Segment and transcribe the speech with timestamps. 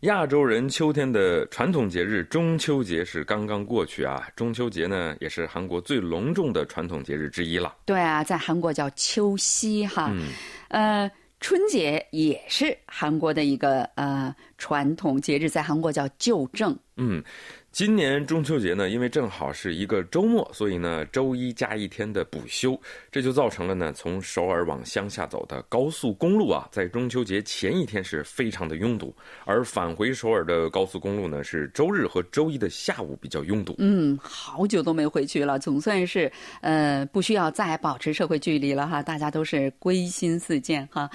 [0.00, 7.76] 亚洲人秋天的传统节日中秋节是刚刚过去啊，中秋节呢也是韩国最隆重的传统节日之一了。
[7.84, 10.10] 对啊，在韩国叫秋夕哈，
[10.68, 16.74] 呃，春节也是韩国的一个呃传统节日，在韩国叫旧正。
[16.96, 17.22] 嗯。
[17.72, 22.78] 今年中秋节呢，因为正好是一个周末，所以呢，周一加一天的补休，
[23.12, 33.76] 这就造成了呢，从首尔往乡下走的高速公路啊，在中秋节前一天是非常的拥堵，而返回首尔的高速公路呢，是周日和周一的下午比较拥堵。
[33.78, 36.30] 嗯，好久都没回去了，总算是
[36.62, 41.08] 呃，不需要再保持社会距离了哈，大家都是归心似箭哈。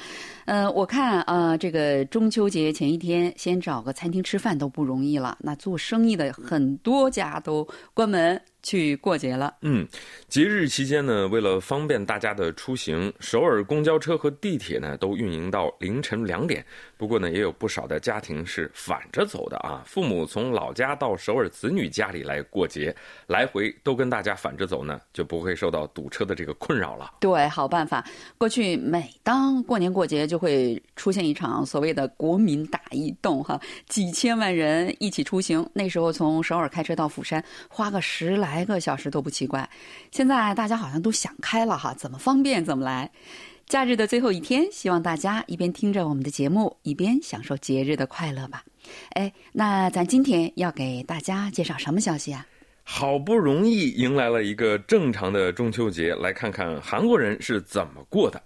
[0.45, 8.41] 呃，我看啊，这个中秋节前一天先找个餐厅吃饭都不容易了，那做生意的很多家都关门。
[8.65, 9.53] 去过节了。
[9.61, 9.88] 嗯，
[10.27, 16.66] 节日期间呢，为了方便大家的出行，首尔公交车和地铁呢都运营到凌晨两点。
[16.97, 19.83] 不过呢，也有不少的家庭是反着走的啊。
[19.85, 22.95] 父母从老家到首尔子女家里来过节，
[23.27, 27.13] 来回都跟大家反着走呢，就不会受到堵车的这个困扰了。
[27.21, 28.05] 对，好办法。
[28.38, 33.57] 过去每当过年过节，就会出现一场所谓的国民大移动，哈，
[33.88, 35.66] 几千万人一起出行。
[35.71, 38.66] 那时候从首尔开车到釜山，花个十来。
[38.66, 39.69] 个小时都不奇怪，
[40.09, 43.11] 现在大家好像都想开了哈，怎么方便怎么来。
[43.67, 48.63] 假日的最后一天，希望大家一边听着我们的节目，一边享受节日的快乐吧。
[49.13, 52.45] 哎，那咱今天要给大家介绍什么消息啊？
[52.84, 58.40] 好不容易迎来了一个正常的中秋节，来看看韩国人是怎么过的。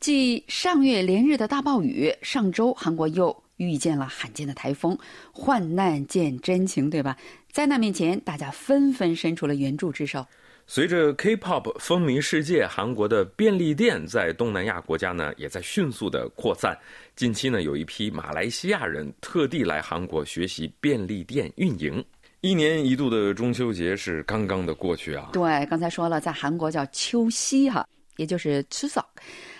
[0.00, 4.98] 继上月连日的大暴雨，上周韩国又遇见了罕见的台风，
[5.32, 7.18] 患难见真情，对吧？
[7.52, 10.26] 灾难面前，大家纷纷伸出了援助之手。
[10.68, 16.76] 随着 K-pop 风靡世界，韩国的便利店在东南亚国家呢也在迅速的扩散。
[17.14, 22.04] 近期呢，有一批马来西亚人特地来韩国学习便利店运营。
[22.40, 25.30] 一年一度的中秋节是刚刚的过去啊。
[25.32, 29.08] 对，刚才说了，在韩国叫秋夕哈，也就是吃早。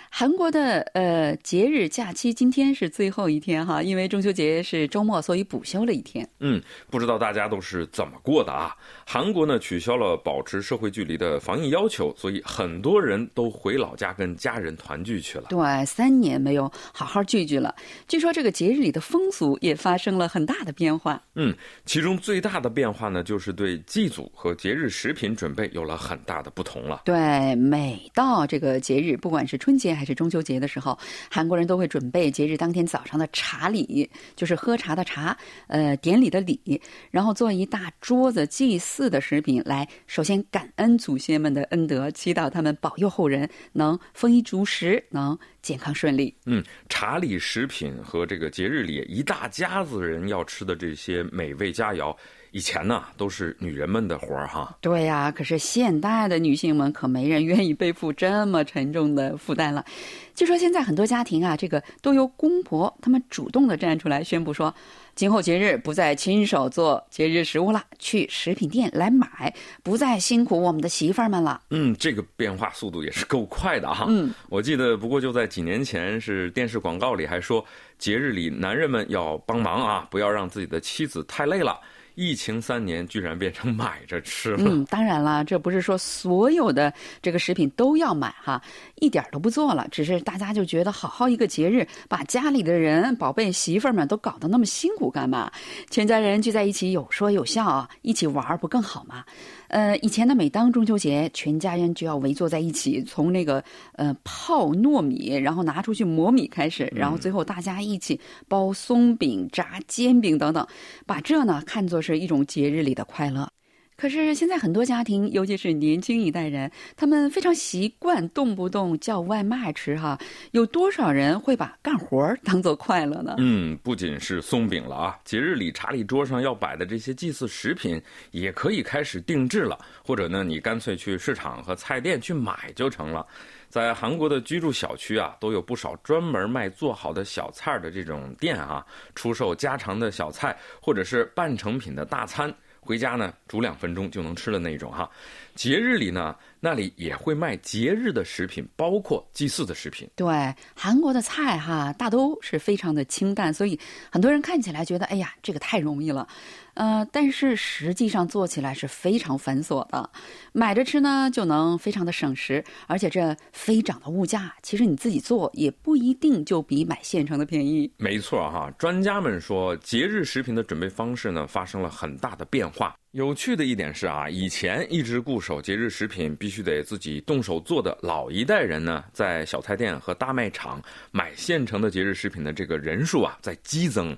[0.09, 6.27] 韩国的呃节日假期今天是最后一天哈，因为中秋节是周末，所以补休了一天。
[6.39, 8.75] 嗯，不知道大家都是怎么过的啊？
[9.05, 15.45] 韩国呢取消了保持社会距离的防疫要求，所以很多人都回老家跟家人团聚去了。
[15.49, 17.75] 对，三年没有好好聚聚了。
[18.07, 21.21] 据说这个节日里的风俗也发生了很大的变化。
[21.35, 27.01] 嗯，其中最大的变化呢，就是对祭祖和节日食品准备有了很大的不同了。
[27.05, 30.95] 对，每到这个节日，不管是春节还是中秋节的时候，
[31.31, 35.35] 韩国人都会准备节日当天早上的茶礼，就是喝茶的茶，
[35.67, 39.07] 呃，典礼的礼，然后做一大桌子祭祀。
[39.07, 46.35] 的食品来，首先感恩祖先们的恩德，祈祷他们保佑后人能丰衣足食，能健康顺利。
[46.45, 52.13] 嗯，茶礼食品和这个节日里一大家子人要吃的这些美味佳肴。
[52.57, 59.85] 以前呢都是女人们的活儿哈，对呀，可是现代的女性们可没人愿意背负这么沉重的负担了。
[60.33, 64.73] 据说现在很多家庭啊，这个都由公婆他们主动的站出来宣布说，
[65.13, 69.53] 今后节日不再亲手做节日食物了，去食品店来买，
[69.83, 71.61] 不再辛苦我们的媳妇儿们了。
[71.69, 74.07] 嗯，这个变化速度也是够快的哈。
[74.09, 77.63] 嗯，我记得不过就在几年前，是电视广告里还说，
[77.99, 81.79] 节日里男人们要帮忙啊，不要让自己的妻子太累了。
[82.17, 84.63] 疫情三年，居然变成买着吃了。
[84.65, 86.91] 嗯，当然了，这不是说所有的
[87.21, 88.59] 这个食品都要买哈，
[88.95, 89.87] 一点都不做了。
[89.91, 95.51] 只是大家就觉得，好好一个节日，把家里的人、宝贝媳妇儿们都搞得那么辛苦干嘛？
[95.91, 99.23] 全家人聚在一起，有说有笑啊，一起玩不更好吗？
[99.67, 110.65] 呃，以前呢，每当中秋节，全家人就要围坐在一起，从那个呃泡糯米，然后拿出去磨米开始，然后最后大家一起包松饼、炸煎饼等等，
[111.05, 113.47] 把这呢看作是是一种节日里的快乐。
[113.95, 120.15] 可是现在很多家庭，尤其是年轻一代人，他们非常习惯动不动叫外卖吃哈。
[120.51, 123.33] 有多少人会把干活当做快乐呢？
[123.39, 127.99] 嗯，不仅是松饼了啊，节日里茶礼桌上要摆的这些祭祀食品，
[128.29, 129.75] 也可以开始定制了。
[130.05, 133.25] 或者呢，你干脆去市场和菜店去买就成了。
[133.69, 142.53] 在韩国的居住小区啊，都有不少专门卖做好的小菜的这种店啊，出售家常的小菜或者是半成品的大餐。
[142.79, 145.09] 回家呢煮两分钟就能吃的那种哈。
[145.55, 150.09] 节日里呢，那里也会卖节日的食品，包括祭祀的食品。
[150.15, 153.79] 对，韩国的菜哈大都是非常的清淡，所以
[154.11, 156.27] 很多人看起来觉得，哎呀，这个太容易了。
[156.73, 160.07] 呃，但是实际上做起来是非常繁琐的，
[160.53, 167.91] 买着吃呢就能非常的省时，而且这飞涨的物价，其实你自己做也不一定就比买现成的便宜。
[167.97, 172.95] 没错哈，专家们说，节日食品的准备方式呢发生了很大的变化。
[173.17, 180.79] 有趣的一点是啊，以前一直固守节日食品必须得自己动手做的老一代人呢，在小菜店和大卖场
[181.09, 184.15] 买现成的节日食品的这个人数啊在激增。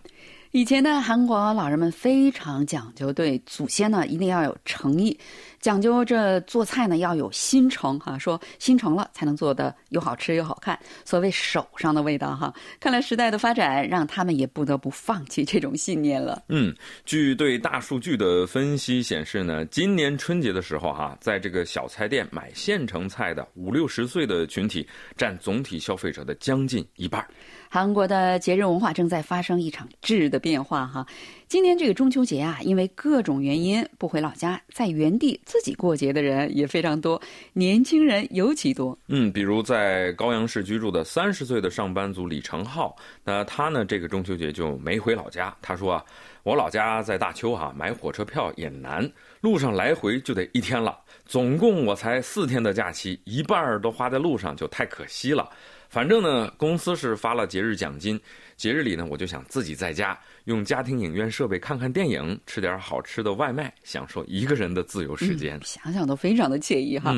[0.51, 5.15] 以前的韩国老人们非常讲究，对祖先呢一定要有诚意，
[5.61, 10.77] 讲究这做菜呢要有心诚哈，说心诚了才能做的又好吃又好看。
[11.05, 16.41] 所谓手上的味道哈，看来时代的发展让他们也不得不放弃这种 信念了。
[16.49, 16.75] 嗯，
[17.05, 27.23] 据对大数据的分析显示呢，今年春节的时候哈，在这个小菜店买现成菜的五六十岁的群体占总体消费者的将近一半。
[27.71, 31.05] 韩国的节日文化正在发生一场质的变化哈。
[31.47, 37.21] 今年这个中秋节啊，因为各种原因不回老家，在原地自己过节的人也非常多，
[37.53, 38.97] 年轻人尤其多。
[39.07, 45.55] 嗯，比如在高阳市居住的三十岁的上班族李成浩，那他呢这个中秋节就没回老家。
[45.61, 46.03] 他说啊，
[46.41, 49.07] 我老家在大邱哈，买火车票也难，
[49.41, 55.47] 路上来回就得一天了，总共我才四天的假期，一半都花在路上，就太可惜了。
[55.89, 58.19] 反正呢，公司是发了节日奖金，
[58.55, 65.59] 节日里呢，我就想自己在家用家庭影院设备看看电影，吃点好吃的外卖，享受一个人的自由时间。
[65.63, 67.15] 想想都非常的惬意哈。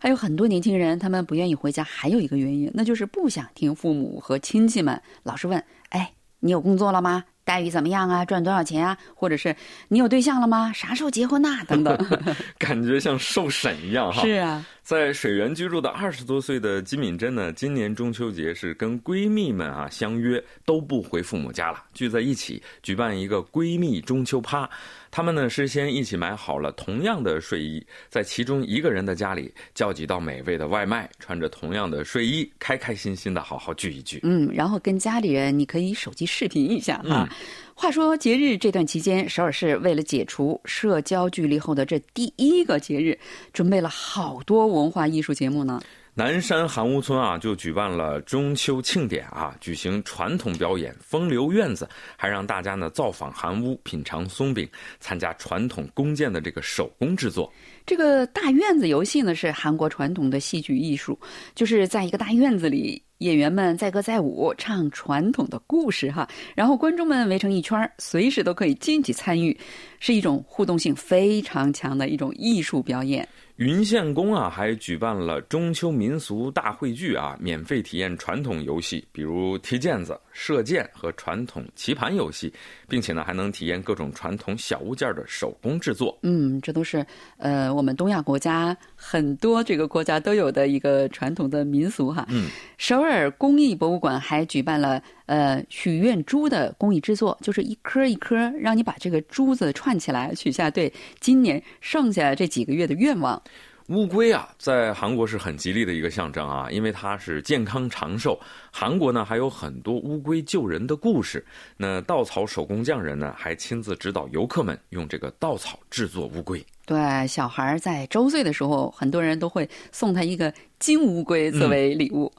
[0.00, 7.24] 还有很多年轻人，他们不愿意回家，还有一个原因，那就是不想听父母和亲戚们老是问：“哎，你有工作了吗？
[7.44, 8.24] 待遇怎么样啊？
[8.24, 8.98] 赚多少钱啊？
[9.14, 9.56] 或者是
[9.88, 10.72] 你有对象了吗？
[10.74, 11.64] 啥时候结婚呐？
[11.66, 11.96] 等等。
[12.58, 14.22] 感觉像受审一样哈。
[14.22, 14.64] 是啊。
[14.88, 24.66] 在水源居住的二十多岁的金敏珍呢，今年中秋节是跟闺蜜们啊相约都不回父母家了，聚在一起举办一个闺蜜中秋趴。
[25.10, 34.20] 他们呢事先一起买好了同样的睡衣，在其中一个人的家里叫几道美味的外卖，穿着同样的睡衣，开开心心的好好聚一聚。
[34.22, 37.28] 嗯，然后跟家里人你可以手机视频一下啊。
[37.74, 43.16] 话说节日这段期间，首尔市为了解除社交距离后的这第一个节日，
[43.52, 45.80] 准备了好多文化艺术节目呢。
[46.14, 57.52] 南山韩屋村啊，就举办了中秋庆典啊，举行传统表演风流院子，还让大家呢造访韩屋，品尝松饼，参加传统弓箭的这个手工制作。
[57.86, 61.16] 这个大院子游戏呢，是韩国传统的戏剧艺术，
[61.54, 63.00] 就是在一个大院子里。
[63.18, 69.56] 演员们载歌载舞，唱传统的故事哈，然后观众们围成一圈，随时都可以进去参与，
[69.98, 73.26] 是一种互动性非常强的一种艺术表演。
[73.56, 82.52] 云县宫啊，还举办了中秋民俗大汇聚啊，免费体验传统游戏，比如踢毽子、射箭和传统棋盘游戏，
[82.88, 86.16] 并且呢，还能体验各种传统小物件的手工制作。
[86.22, 87.04] 嗯，这都是
[87.36, 92.26] 呃，我们东亚国家很多这个国家都有的一个传统的民俗哈。
[92.30, 93.07] 嗯，首尔
[93.38, 103.40] 工艺博物馆还举办了呃许愿珠的工艺制作，就是一颗一颗，让你把这个珠子串起来，许下对今年剩下这几个月的愿望。
[103.88, 108.38] 乌龟啊，在韩国是很吉利的一个象征啊，因为它是健康长寿。
[108.70, 111.42] 韩国呢还有很多乌龟救人的故事。
[111.78, 116.62] 那稻草手工匠人呢，还亲自指导游客们用这个稻草制作乌龟。
[116.84, 122.30] 对，小孩在周岁的时候，很多人都会送他一个金乌龟作为礼物。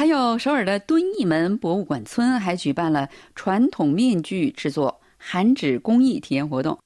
[0.00, 6.78] 还有首尔的敦义门博物馆村还举办了传统面具制作、韩纸工艺体验活动。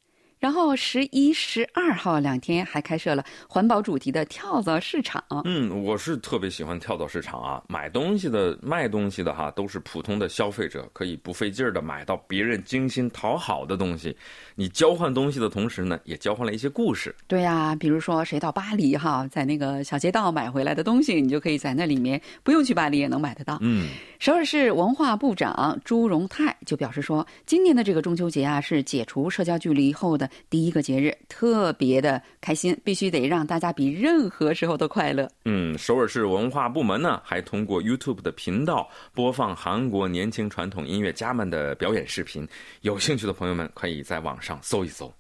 [0.45, 5.25] 然后十一、十二号两天还开设了环保主题的跳蚤市场。
[5.47, 7.63] 嗯，我是特别喜欢跳蚤市场啊！
[7.67, 14.15] 买东西的、卖东西的哈，都是普通的消费者，可以不费劲儿的买到别人精心讨好的东西。
[14.55, 17.17] 你交换东西的同时呢，也交换了一些故事。
[17.27, 23.57] 对呀，比如说谁到巴黎哈，在那个小街道买回来的东西，你就可以在那里面不用去巴黎也能买得到。
[23.63, 30.29] 嗯，首尔市文化部长朱荣泰就表示说，今年的这个中秋节啊，是解除社交距离后的。
[30.49, 35.31] 第一个节日特别的开心，必须得让大家比任何时候都快乐。
[35.45, 42.47] 嗯，首尔市文化部门呢，还通过 YouTube 的频道播放韩国年轻传统音乐家们的表演视频，
[42.83, 45.13] 有兴趣的朋友们可以在网上搜一搜。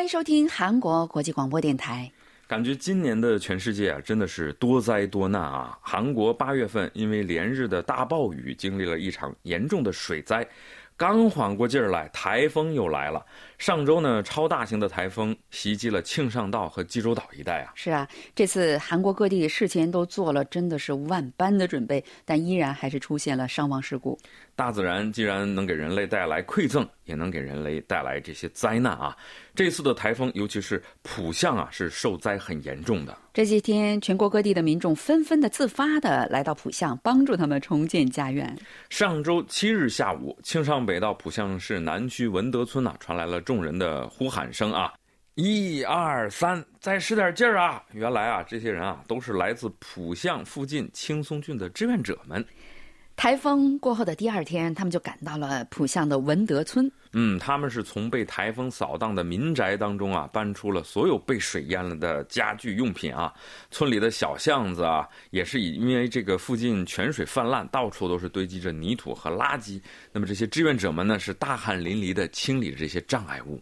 [0.00, 2.10] 欢迎收听韩国国际广播电台。
[2.46, 5.78] 感觉今年的全世界啊，真的是多灾多难啊！
[5.82, 10.48] 韩国八月份因为连日的大暴雨，经历了一场严重的水灾。
[10.96, 13.24] 刚缓过劲儿来，台风又来了。
[13.56, 17.72] 上周呢，超大型的台风袭击了庆尚道和济州岛一带啊。
[17.74, 24.18] 是啊，这次韩国各地事前都做了真的是万般的准备，但依然还是出现了伤亡事故。
[24.60, 29.16] 大自然既然能给人类带来馈赠，也能给人类带来这些灾难啊！
[29.54, 33.16] 这次的台风，尤其是浦项啊，是受灾很严重的。
[33.32, 38.54] 这几天，全国各地的民众纷纷的自发的来到浦项，帮助他们重建家园。
[38.90, 44.92] 上周七日下午，庆尚北道浦项市南区文德村呐，传来了众人的呼喊声啊！
[45.36, 47.82] 一二三，再使点劲儿啊！
[47.92, 52.44] 原来啊，这些人啊，都是来自浦项附近青松郡的志愿者们。
[53.20, 56.90] 台风过后的第二天，他们就赶到了浦项的文德村。
[57.12, 63.30] 嗯，他们是从被台风扫荡的民宅当中啊，搬出了所有被水淹了的家具用品啊。
[63.70, 69.78] 村里的小巷子啊，也是以因为这个附近泉水泛滥，到处都是堆积着泥土和垃圾。
[70.12, 73.60] 那么这些志愿者们呢，是大汗淋漓的清理这些障碍物。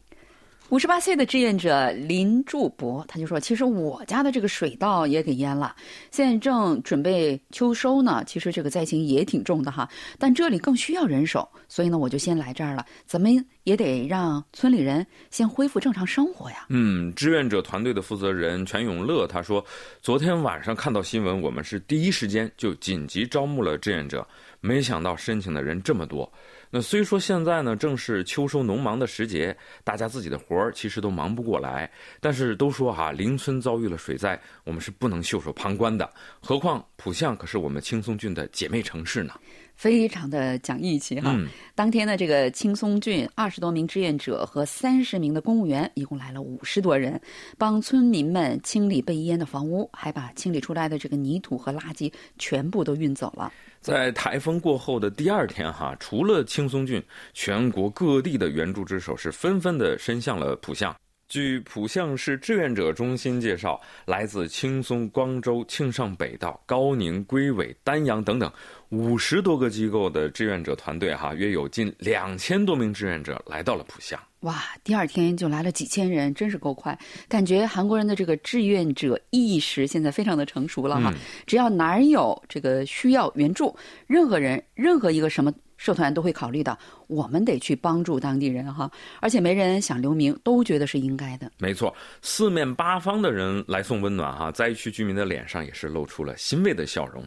[0.70, 5.74] 五十八岁的志愿者林柱博，他就说：“其实我家的这个水稻也给淹了，
[6.10, 8.22] 现在正准备秋收呢。
[8.26, 12.84] 其实这个灾情也挺重的哈，但这里更需要人手，所以呢，我就先来这儿了。
[13.06, 19.64] 咱们也得让村里人先恢复正常生活呀。”嗯，志愿者团队的负责人全永乐他说
[20.02, 24.26] ：“昨天晚上看到新闻，我们是第一时间就紧急招募了志愿者，
[24.60, 26.30] 没想到申请的人这么多。”
[26.70, 36.10] 那虽说现在呢正是秋收农忙的时节，大家自己的活儿其实都忙不过来，但是都说哈邻村遭遇了水灾，我们是不能袖手旁观的。
[36.40, 39.32] 何况浦项可是我们青松郡的姐妹城市呢。
[39.78, 41.38] 非常的讲义气哈！
[41.76, 47.18] 当天呢，这个青松郡二十多名志愿者和三十名的公务员，一共来了五十多人，
[47.56, 53.52] 帮村民们清理被淹的房屋，还把清理出来的这个泥土和垃圾全部都运走了。
[53.80, 57.00] 在台风过后的第二天哈，除了青松郡，
[57.32, 60.92] 全国各地的援助之手是纷纷的伸向了浦项。
[61.28, 68.50] 据浦项市志愿者中心介绍，来自青松、光州、庆尚北道、高宁、龟尾、丹阳等等
[68.90, 74.18] 五十多个机构的志愿者团队，哈，约有近两千多名志愿者来到了浦项。
[74.40, 76.98] 哇，第二天就来了几千人，真是够快！
[77.28, 81.12] 感觉韩国人的这个志愿者意识现在非常的成熟了哈。
[81.46, 83.76] 只要哪儿有这个需要援助，
[84.06, 85.52] 任何人、任何一个什么。
[85.78, 91.50] 社团都会考虑到，我们得去帮助当地人哈，而且没人想留名，都觉得是应该的。
[91.56, 97.24] 没错，四面八方的人来送温暖哈，灾区居民的脸上也是露出了欣慰的笑容。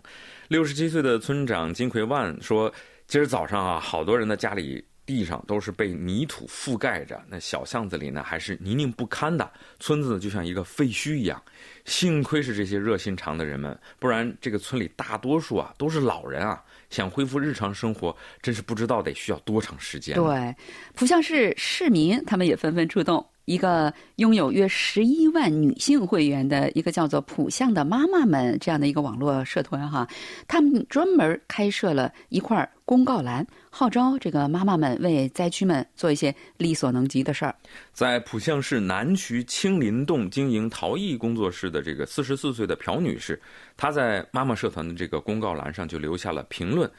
[0.50, 2.72] 六十七岁的村长金奎万说
[3.08, 11.42] ：“今儿早上啊，好多人的家里。”地上都是被泥土覆盖着，那小巷子里呢还是泥泞不堪的，村子就像一个废墟一样。
[11.84, 20.16] 幸亏是这些热心肠的人们，不然这个村里大多数啊都是老人啊，想恢复日常生活，真是不知道得需要多长时间。
[20.16, 20.56] 对，
[20.96, 23.26] 不像是市民他们也纷纷出动。
[23.52, 30.08] 一个拥有约十一万女性会员的一个叫做“浦项的妈妈们”这样的一个网络社团哈，
[30.48, 37.54] 他们专门开设了一块公告栏，号召这个妈妈们为灾区们做一些力所能及的事儿。
[37.92, 43.38] 在浦项市南区青林洞经营陶艺工作室的这个四十四岁的朴女士，
[43.76, 46.90] 她在妈妈社团的这个公告栏上就留下了评论，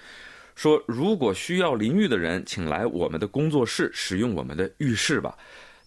[0.55, 5.35] 说：“如果需要淋浴的人，请来我们的工作室使用我们的浴室吧。”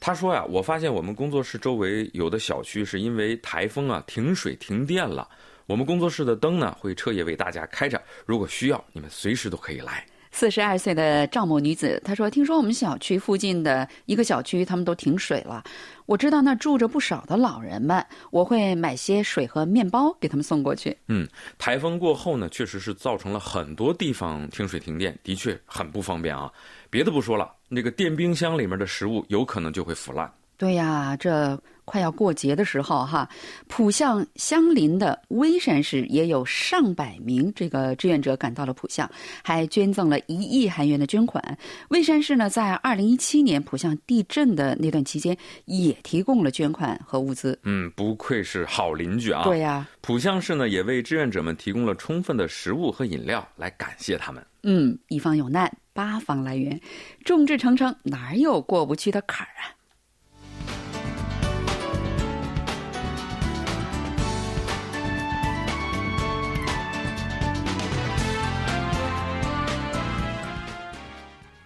[0.06, 5.28] 他说呀，我发现我们工作室周围有的小区是因为台风啊停水停电了，
[5.66, 10.06] 我们工作室的灯呢会彻夜为大家开着，如果需要，你们随时都可以来。
[10.30, 15.64] 四十二岁的赵某女子她说：“听说我们小区附近的一个小区他们都停水了，
[16.06, 26.52] 我知道那住着不少的老人们，我会买些水和面包给他们送过去。”嗯，台风过后呢，确实是造成了很多地方停水停电，的确很不方便啊。
[26.92, 30.32] 别的不说了，那个电冰箱里面的食物有可能就会腐烂。
[30.58, 33.28] 对呀，这快要过节的时候哈，
[33.68, 39.10] 浦项相邻的微山市也有上百名这个志愿者赶到了浦项，
[39.44, 41.58] 还捐赠了一亿韩元的捐款。
[41.90, 47.60] 微山市呢，在二零一七年浦项地震的那段期间，也提供了捐款和物资。
[47.64, 49.44] 嗯，不愧是好邻居啊。
[49.44, 54.42] 对呀，浦项市呢，也为志愿者们提供了充分的食物和饮料，来感谢他们。
[54.64, 55.70] 嗯，一方有难。
[55.96, 56.82] 八方来援，
[57.24, 59.72] 众志成城，哪有过不去的坎儿啊？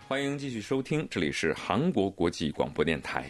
[0.07, 3.25] 欢迎继续收听，这里是韩国国际广播电台。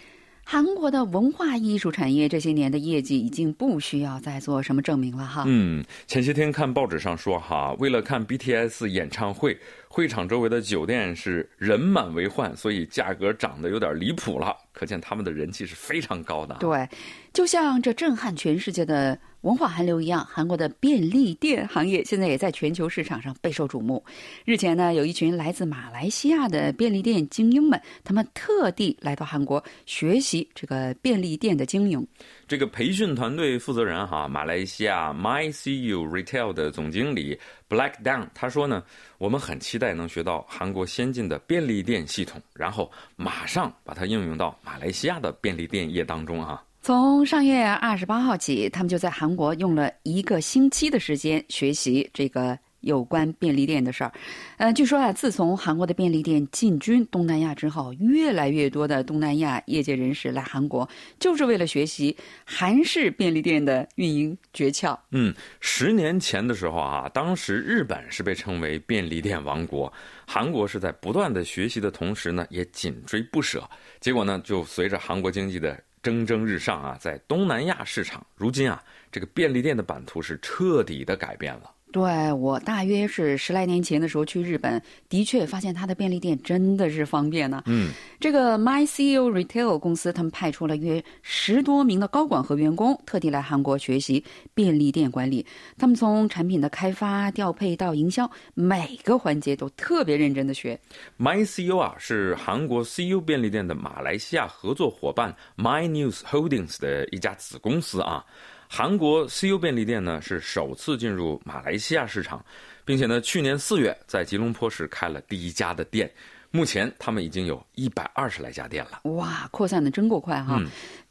[0.52, 5.44] 韩国的文化艺术产业这些年的业绩已经不需要再做什么证明了哈。
[5.46, 9.56] 嗯，前些天看报纸上说哈，为了看 BTS 演唱会，
[9.88, 14.58] 会场周围的酒店是人满为患，所以价格涨得有点离谱了。
[14.74, 16.56] 可见他们的人气是非常高的。
[16.60, 16.90] 对，
[17.32, 24.04] 就像这震撼全世界的文化寒流一样，韩国的便利店行业现在也在全球市场上备受瞩目。
[24.44, 32.06] 日前呢，有一群来自马来西亚的便利店精英们，他们特地来到韩国学习这个便利店的经营。
[32.50, 38.84] 这个培训团队负责人哈，马来西亚 MyCU Retail 的总经理 Black Down 他说呢，
[39.20, 46.62] 我们很期待能学到韩国先进的便利店系统，然后马上把它应用到马来西亚的便利店业当中啊。
[46.90, 52.58] 从上月二十八号起，他们就在韩国用了一个星期的时间学习这个。
[52.82, 54.14] 有关便利店的事儿，
[54.56, 62.16] 呃，据说啊，自从韩国的便利店进军东南亚之后，越来越多的东南亚业界人士来韩国，就是为了学习
[62.46, 64.98] 韩式便利店的运营诀窍。
[65.12, 69.92] 嗯，十年前的时候啊，当时日本是被称为便利店王国，
[70.26, 73.70] 韩国是在不断的学习的同时呢，也紧追不舍。
[74.00, 81.72] 结果呢，就随着韩国经济的蒸蒸日上啊，在东南亚市场，如今啊，这个便利店的版图是彻底的改变了。
[81.92, 84.80] 对我大约是十来年前的时候去日本，
[85.10, 87.64] 的确发现它的便利店真的是方便呢。
[87.66, 95.44] 嗯，这个 MyCU Retail 公司他们派出了约十多名的高管和员工，特地来韩国学习便利店管理。
[95.80, 100.80] 他们从产品的开发、调配到营销，每个环节都特别认真的学。
[101.18, 108.24] MyCU 啊，是韩国 CU 便利店的马来西亚合作伙伴 MyNews Holdings 的一家子公司啊。
[108.72, 112.46] 韩国 CU 便利店呢是首次进入马来西亚市场，
[112.86, 116.10] 并且呢去年四月在吉隆坡市开了第一家的店，
[116.52, 119.02] 目前他们已经有一百二十来家店了。
[119.12, 120.62] 哇，扩散的真够快哈！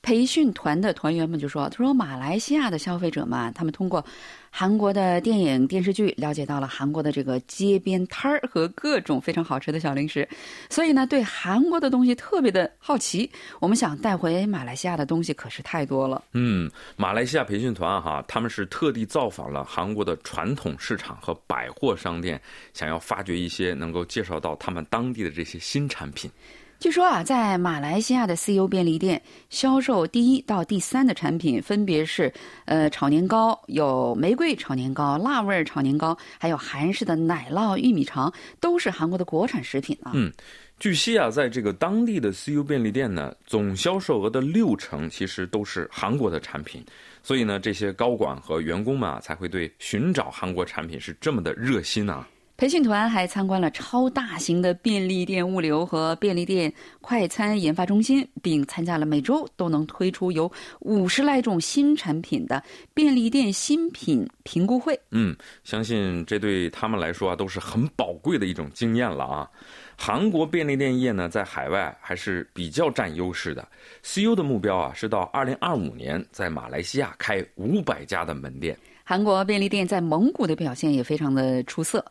[0.09, 4.03] 培训团的团员们就说：“他说马来西亚的消费者嘛，他们通过。”
[4.51, 10.27] 韩国的电影电视剧了解到了韩国的这个街边摊儿和各种非常好吃的小零食，
[10.71, 13.31] 所以呢，对韩国的东西特别的好奇。
[13.61, 16.25] 我们想带回马来西亚的东西可是太多了。
[16.33, 22.41] 嗯，马来西亚培训团哈，他们是特地造访了韩国的传统市场和百货商店，
[22.73, 26.31] 想要发掘一些能够介绍到他们当地的这些新产品。
[26.79, 32.33] 据说啊，在马来西亚的 CU 便利店销售第一到第三的产品分别是，
[32.67, 40.13] 呃，炒年糕，有玫瑰炒年糕、辣味炒年糕，还有韩式的奶酪玉米肠，都是韩国的国产食品啊。
[40.15, 40.33] 嗯，
[40.79, 46.85] 据悉啊，在这个当地的 CU 便利店呢，总销售额的六成其实都是韩国的产品，
[47.25, 52.25] 所以呢，这些高管和员工们啊，才会对寻找韩国产品是这么的热心啊。
[52.59, 62.61] 培训团还参观了超大型的便利店物流和便利店快餐研发中心，并参加了每周都能推出有五十来种新产品的
[62.93, 64.99] 便利店新品评估会。
[65.13, 69.49] 嗯，相信这对他们来说啊都是很宝贵的一种经验了啊。
[69.97, 73.65] 韩国便利店业呢在海外还是比较占优势的。
[74.03, 78.77] CU 的目标啊是到二零二五年在马来西亚开五百家的门店。
[79.05, 82.05] 韩国便利店在蒙古的表现也非常的出色。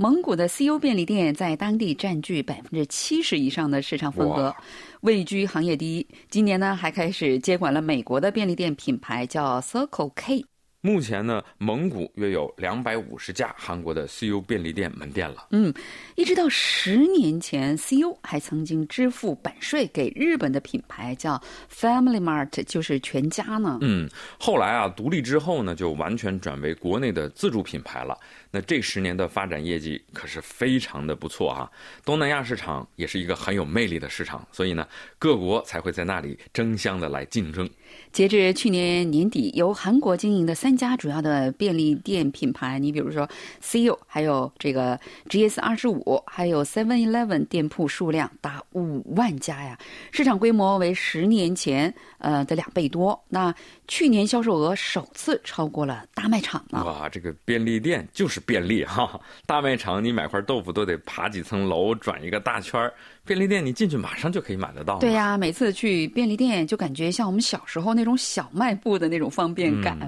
[0.00, 4.56] 蒙古的 CU 便利店在当地占据百分之七十以上的市场份额，
[5.02, 6.06] 位居行业第一。
[6.30, 10.42] 今年呢，还开始接管了美国的便利店品牌，叫 Circle K。
[10.82, 15.48] 目前呢，蒙古约有两百五十家韩国的 CU 便利店门店了。
[15.50, 15.72] 嗯，
[16.16, 21.40] 一直到十年前，CU 还曾经支付版税给日本的品牌叫
[21.70, 23.78] Family Mart，就是全家呢。
[23.82, 28.18] 嗯，后来啊，独立之后呢，就完全转为国内的自主品牌了。
[28.52, 31.70] 那这十年的发展业绩可是非常的不错啊！
[32.04, 34.88] 东南亚市场也是一个很有魅力的市场，所以呢，
[35.20, 37.68] 各国才会在那里争相的来竞争。
[38.10, 43.28] 截至去年年底，由韩国经营的三家主要的便利店品牌，你比如说
[43.62, 49.78] CU，还有这个 GS 二十五，还有 Seven Eleven 店铺数量达五万家呀，
[50.10, 53.20] 市场规模为十年前呃的两倍多。
[53.28, 53.54] 那
[53.88, 56.84] 去年销售额首次超过了大卖场呢。
[56.84, 59.20] 哇，这个便利店就是便利哈！
[59.46, 62.92] 大卖场你买块豆腐都得爬几层楼转一个大圈儿，
[63.24, 64.98] 便利店你进去马上就可以买得到。
[64.98, 69.98] 对呀，每次去便利店就感觉像我们小时候那种小卖部的那种方便感。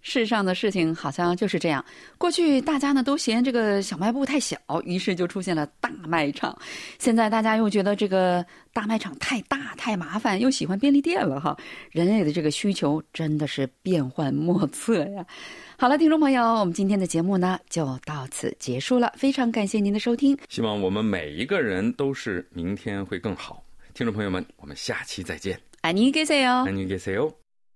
[0.00, 1.84] 世上的事情好像就是这样。
[2.18, 6.56] 过去大家呢都嫌这个小卖部太小，于是就出现了大卖场。
[6.98, 11.56] 现在大家又觉得这个大卖场太大太麻烦，又喜欢便利店了哈。
[11.90, 15.24] 人类的这个需求真的是变幻莫测呀。
[15.78, 19.12] 好了，听众朋友，我们今天的节目呢就到此结束了。
[19.16, 23.64] 非常感谢您的收听，希望我们每一个人都是明天会更好。
[23.94, 25.58] 听众朋友们，我们下期再见。
[25.82, 26.64] 안녕히 계세요.
[26.66, 27.32] 안녕히 계세요.